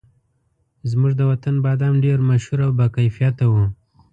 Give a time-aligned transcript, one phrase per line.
[0.89, 3.63] زموږ د وطن بادام ډېر مشهور او باکیفیته وو.